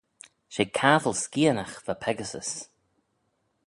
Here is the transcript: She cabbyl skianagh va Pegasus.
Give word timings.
She 0.53 0.63
cabbyl 0.77 1.15
skianagh 1.23 1.77
va 1.85 1.95
Pegasus. 2.03 2.51